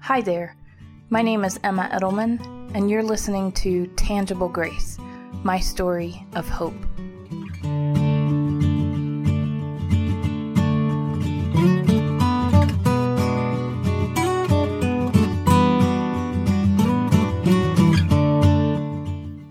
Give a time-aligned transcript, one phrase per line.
[0.00, 0.56] Hi there.
[1.10, 2.38] My name is Emma Edelman,
[2.74, 4.98] and you're listening to Tangible Grace,
[5.42, 6.74] my story of hope.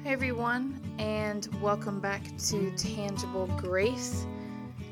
[0.03, 4.25] Hey everyone, and welcome back to Tangible Grace.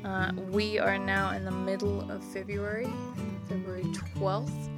[0.04, 2.92] Uh, we are now in the middle of February,
[3.48, 4.73] February 12th,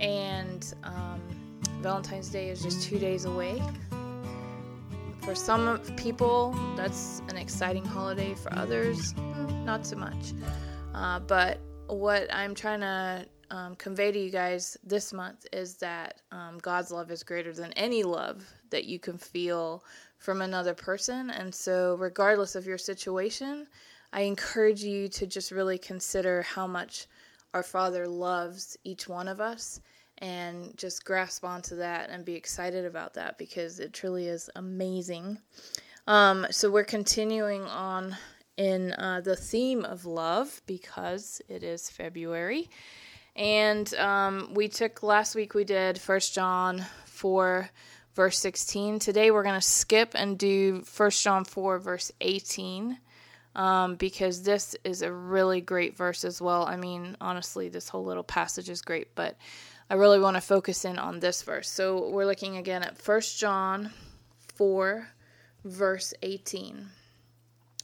[0.00, 1.20] and um,
[1.80, 3.62] Valentine's Day is just two days away.
[5.22, 8.34] For some people, that's an exciting holiday.
[8.34, 9.14] For others,
[9.64, 10.32] not so much.
[10.94, 16.20] Uh, but what I'm trying to um, convey to you guys this month is that
[16.32, 19.84] um, God's love is greater than any love that you can feel
[20.18, 21.30] from another person.
[21.30, 23.66] And so, regardless of your situation,
[24.12, 27.06] I encourage you to just really consider how much
[27.54, 29.80] our Father loves each one of us
[30.18, 35.38] and just grasp onto that and be excited about that because it truly is amazing.
[36.06, 38.16] Um, so, we're continuing on
[38.56, 42.68] in uh, the theme of love because it is February.
[43.36, 47.70] And um, we took last week, we did First John 4,
[48.14, 48.98] verse 16.
[48.98, 52.98] Today we're going to skip and do First John 4, verse 18.
[53.58, 56.64] Um, because this is a really great verse as well.
[56.64, 59.36] I mean, honestly, this whole little passage is great, but
[59.90, 61.68] I really want to focus in on this verse.
[61.68, 63.90] So we're looking again at 1 John
[64.54, 65.08] 4,
[65.64, 66.86] verse 18.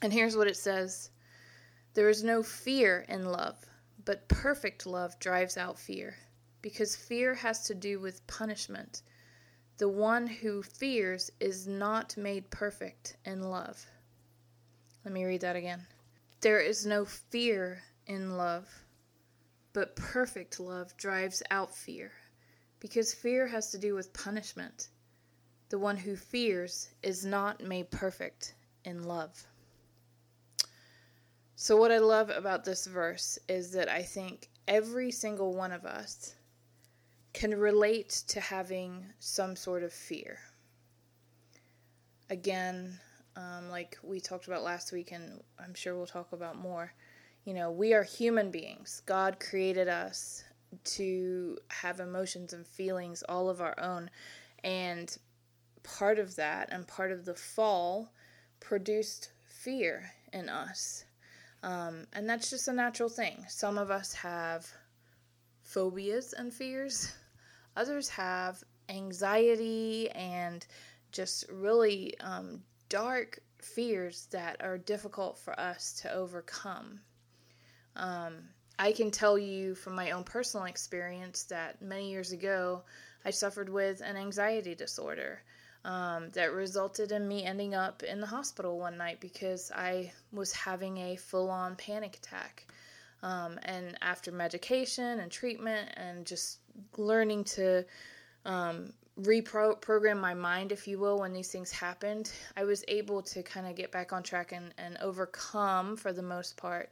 [0.00, 1.10] And here's what it says
[1.94, 3.56] There is no fear in love,
[4.04, 6.14] but perfect love drives out fear,
[6.62, 9.02] because fear has to do with punishment.
[9.78, 13.86] The one who fears is not made perfect in love.
[15.04, 15.86] Let me read that again.
[16.40, 18.68] There is no fear in love,
[19.74, 22.12] but perfect love drives out fear,
[22.80, 24.88] because fear has to do with punishment.
[25.68, 29.46] The one who fears is not made perfect in love.
[31.56, 35.84] So, what I love about this verse is that I think every single one of
[35.84, 36.34] us
[37.32, 40.38] can relate to having some sort of fear.
[42.30, 43.00] Again,
[43.36, 46.92] um, like we talked about last week, and I'm sure we'll talk about more.
[47.44, 49.02] You know, we are human beings.
[49.06, 50.44] God created us
[50.84, 54.10] to have emotions and feelings all of our own.
[54.62, 55.16] And
[55.82, 58.12] part of that and part of the fall
[58.60, 61.04] produced fear in us.
[61.62, 63.44] Um, and that's just a natural thing.
[63.48, 64.66] Some of us have
[65.62, 67.12] phobias and fears,
[67.76, 70.66] others have anxiety and
[71.10, 72.62] just really um,
[72.94, 77.00] dark fears that are difficult for us to overcome.
[77.96, 78.34] Um,
[78.78, 82.84] I can tell you from my own personal experience that many years ago
[83.24, 85.42] I suffered with an anxiety disorder
[85.84, 90.52] um, that resulted in me ending up in the hospital one night because I was
[90.52, 92.64] having a full on panic attack.
[93.24, 96.58] Um, and after medication and treatment and just
[96.96, 97.86] learning to
[98.44, 103.42] um, reprogram my mind, if you will, when these things happened, I was able to
[103.42, 106.90] kind of get back on track and, and overcome, for the most part,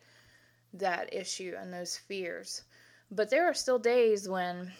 [0.75, 2.63] that issue and those fears.
[3.11, 4.73] But there are still days when,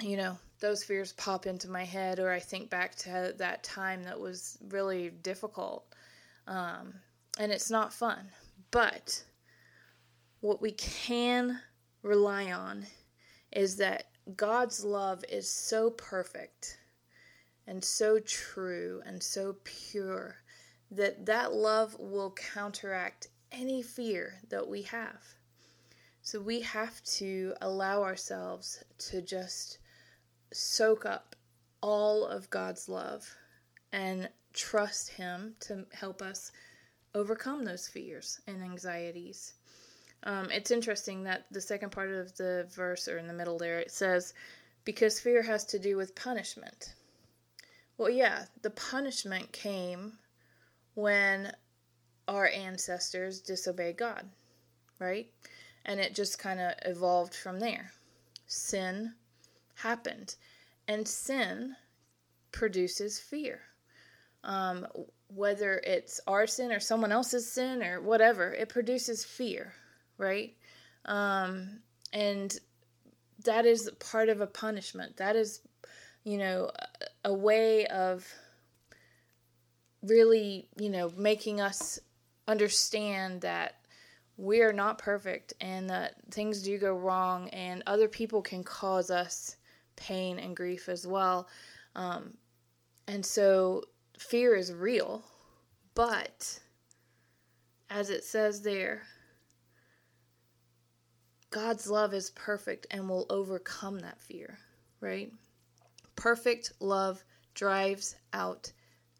[0.00, 4.04] you know, those fears pop into my head, or I think back to that time
[4.04, 5.86] that was really difficult.
[6.46, 6.94] Um,
[7.38, 8.28] and it's not fun.
[8.70, 9.22] But
[10.40, 11.58] what we can
[12.02, 12.86] rely on
[13.52, 16.78] is that God's love is so perfect
[17.66, 20.36] and so true and so pure
[20.90, 25.22] that that love will counteract any fear that we have.
[26.22, 29.78] So we have to allow ourselves to just
[30.52, 31.36] soak up
[31.82, 33.28] all of God's love
[33.92, 36.50] and trust Him to help us
[37.14, 39.54] overcome those fears and anxieties.
[40.22, 43.78] Um, it's interesting that the second part of the verse, or in the middle there,
[43.78, 44.32] it says,
[44.84, 46.94] because fear has to do with punishment.
[47.98, 50.12] Well, yeah, the punishment came
[50.94, 51.52] when
[52.26, 54.28] our ancestors disobeyed God,
[54.98, 55.30] right?
[55.84, 57.92] And it just kind of evolved from there.
[58.46, 59.12] Sin
[59.74, 60.36] happened,
[60.88, 61.76] and sin
[62.52, 63.60] produces fear.
[64.44, 64.86] Um,
[65.28, 69.72] whether it's our sin or someone else's sin or whatever, it produces fear,
[70.18, 70.54] right?
[71.04, 71.80] Um,
[72.12, 72.58] and
[73.44, 75.16] that is part of a punishment.
[75.16, 75.60] That is,
[76.24, 76.70] you know,
[77.24, 78.26] a, a way of
[80.02, 81.98] really, you know, making us
[82.46, 83.76] understand that
[84.36, 89.10] we are not perfect and that things do go wrong and other people can cause
[89.10, 89.56] us
[89.96, 91.48] pain and grief as well.
[91.94, 92.36] Um,
[93.06, 93.84] and so
[94.18, 95.24] fear is real,
[95.94, 96.58] but
[97.90, 99.02] as it says there,
[101.54, 104.58] God's love is perfect and will overcome that fear,
[105.00, 105.32] right?
[106.16, 107.22] Perfect love
[107.54, 108.72] drives out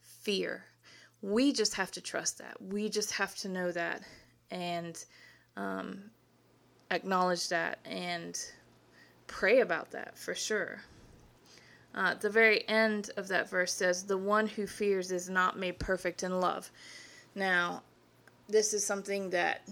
[0.03, 0.65] fear.
[1.23, 2.61] We just have to trust that.
[2.61, 4.03] We just have to know that
[4.51, 5.05] and
[5.57, 6.11] um,
[6.91, 8.37] acknowledge that and
[9.29, 10.81] pray about that for sure.
[11.95, 15.79] Uh, the very end of that verse says, The one who fears is not made
[15.79, 16.69] perfect in love.
[17.37, 17.85] Now,
[18.49, 19.69] this is something that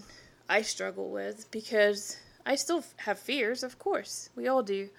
[0.47, 4.29] I struggle with because I still have fears, of course.
[4.35, 4.89] We all do.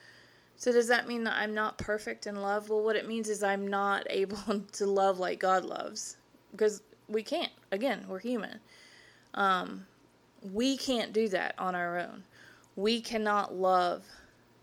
[0.56, 2.68] So does that mean that I'm not perfect in love?
[2.70, 6.16] Well, what it means is I'm not able to love like God loves
[6.52, 7.52] because we can't.
[7.72, 8.60] Again, we're human.
[9.34, 9.86] Um,
[10.52, 12.22] we can't do that on our own.
[12.76, 14.04] We cannot love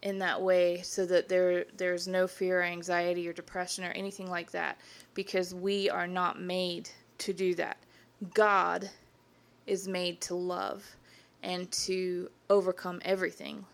[0.02, 4.30] in that way so that there there's no fear, or anxiety, or depression or anything
[4.30, 4.80] like that
[5.14, 6.90] because we are not made
[7.20, 7.78] to do that.
[8.34, 8.90] God
[9.68, 10.84] is made to love
[11.44, 13.66] and to overcome everything.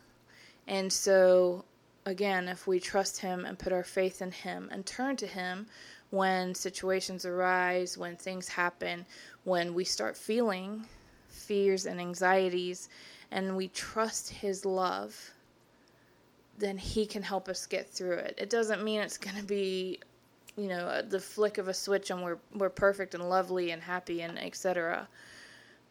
[0.67, 1.63] And so,
[2.05, 5.67] again, if we trust Him and put our faith in Him and turn to Him
[6.09, 9.05] when situations arise, when things happen,
[9.43, 10.85] when we start feeling
[11.29, 12.89] fears and anxieties,
[13.31, 15.31] and we trust His love,
[16.57, 18.35] then He can help us get through it.
[18.37, 19.99] It doesn't mean it's going to be
[20.57, 24.21] you know the flick of a switch and we're we're perfect and lovely and happy
[24.21, 25.07] and etc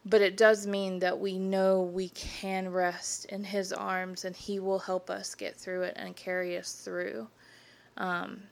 [0.08, 4.60] but it does mean that we know we can rest in his arms and he
[4.60, 7.26] will help us get through it and carry us through.
[7.96, 8.44] Um,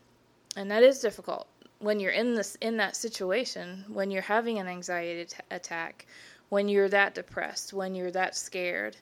[0.56, 1.46] and that is difficult.
[1.78, 6.06] When you're in this in that situation when you're having an anxiety t- attack
[6.48, 8.96] when you're that depressed when you're that scared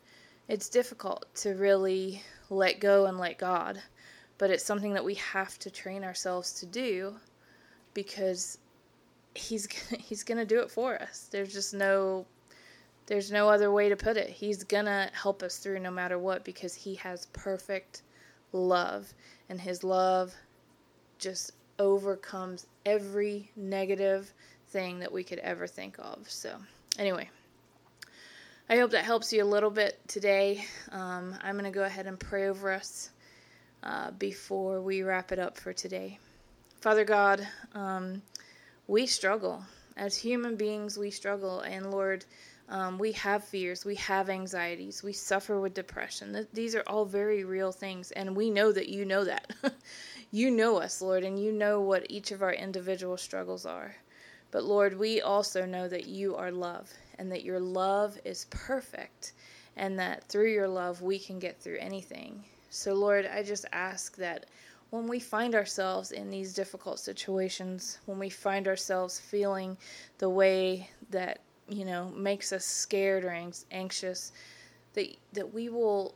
[0.49, 3.81] it's difficult to really let go and let god.
[4.37, 7.15] But it's something that we have to train ourselves to do
[7.95, 8.59] because
[9.35, 9.67] he's
[9.99, 11.29] he's going to do it for us.
[11.31, 12.27] There's just no
[13.07, 14.29] there's no other way to put it.
[14.29, 18.03] He's going to help us through no matter what because He has perfect
[18.53, 19.13] love.
[19.49, 20.35] And His love
[21.19, 24.33] just overcomes every negative
[24.69, 26.31] thing that we could ever think of.
[26.31, 26.57] So,
[26.99, 27.29] anyway,
[28.69, 30.65] I hope that helps you a little bit today.
[30.91, 33.11] Um, I'm going to go ahead and pray over us
[33.83, 36.19] uh, before we wrap it up for today.
[36.81, 38.23] Father God, um,
[38.87, 39.63] we struggle.
[39.97, 41.61] As human beings, we struggle.
[41.61, 42.25] And Lord,
[42.69, 46.47] um, we have fears, we have anxieties, we suffer with depression.
[46.53, 49.53] These are all very real things, and we know that you know that.
[50.31, 53.95] you know us, Lord, and you know what each of our individual struggles are.
[54.51, 59.33] But Lord, we also know that you are love, and that your love is perfect,
[59.77, 62.45] and that through your love we can get through anything.
[62.71, 64.47] So, Lord, I just ask that
[64.91, 69.77] when we find ourselves in these difficult situations, when we find ourselves feeling
[70.19, 71.41] the way that
[71.73, 73.37] you know, makes us scared or
[73.71, 74.33] anxious,
[74.95, 76.15] that that we will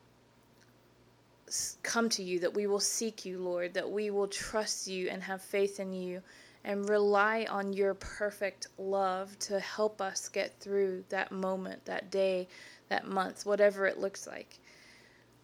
[1.83, 5.23] come to you, that we will seek you, Lord, that we will trust you and
[5.23, 6.23] have faith in you
[6.65, 12.49] and rely on your perfect love to help us get through that moment, that day,
[12.89, 14.59] that month, whatever it looks like.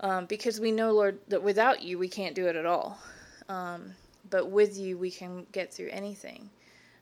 [0.00, 2.98] Um, because we know, Lord, that without you, we can't do it at all.
[3.48, 3.92] Um,
[4.30, 6.50] but with you, we can get through anything.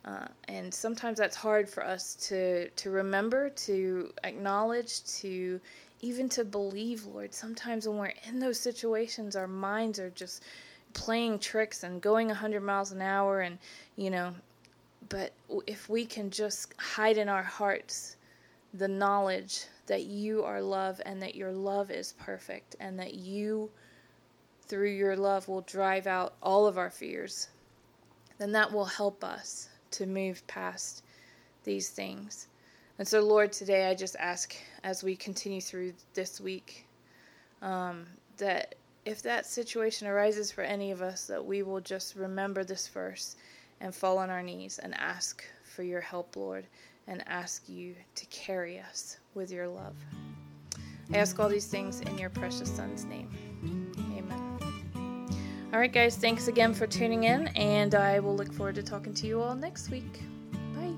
[0.05, 5.61] Uh, and sometimes that's hard for us to to remember, to acknowledge, to
[6.01, 7.35] even to believe, Lord.
[7.35, 10.43] Sometimes when we're in those situations, our minds are just
[10.95, 13.59] playing tricks and going 100 miles an hour, and
[13.97, 14.35] you know.
[15.09, 15.33] But
[15.67, 18.17] if we can just hide in our hearts
[18.73, 23.71] the knowledge that you are love and that your love is perfect, and that you,
[24.67, 27.49] through your love, will drive out all of our fears,
[28.39, 31.03] then that will help us to move past
[31.65, 32.49] these things.
[32.99, 34.55] And so, Lord, today I just ask
[34.85, 36.87] as we continue through this week
[37.63, 38.07] um,
[38.37, 42.89] that if that situation arises for any of us, that we will just remember this
[42.89, 43.37] verse
[43.81, 46.67] and fall on our knees and ask for your help, Lord,
[47.07, 49.95] and ask you to carry us with your love.
[51.13, 53.50] I ask all these things in your precious Son's name.
[55.73, 59.15] All right, guys, thanks again for tuning in, and I will look forward to talking
[59.15, 60.21] to you all next week.
[60.75, 60.95] Bye.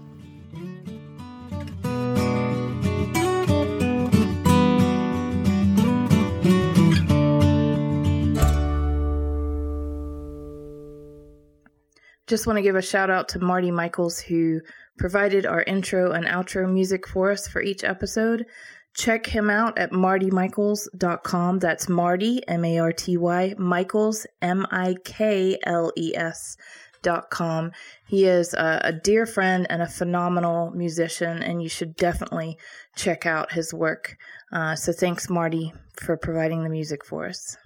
[12.27, 14.63] Just want to give a shout out to Marty Mikles, who
[14.97, 18.47] provided our intro and outro music for us for each episode.
[18.95, 21.59] Check him out at martymikles.com.
[21.59, 26.57] That's Marty, M A R T Y, Mikles, M I K L E S.
[27.03, 27.73] Dot com.
[28.07, 32.59] He is a, a dear friend and a phenomenal musician, and you should definitely
[32.95, 34.17] check out his work.
[34.53, 37.57] Uh, so, thanks, Marty, for providing the music for us.